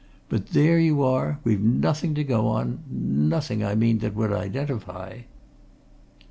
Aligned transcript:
But 0.29 0.47
there 0.47 0.79
you 0.79 1.03
are, 1.03 1.37
we've 1.43 1.61
nothing 1.61 2.15
to 2.15 2.23
go 2.23 2.47
on 2.47 2.79
nothing, 2.89 3.63
I 3.63 3.75
mean, 3.75 3.99
that 3.99 4.15
would 4.15 4.33
identify." 4.33 5.19